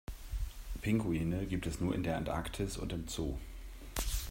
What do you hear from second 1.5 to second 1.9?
es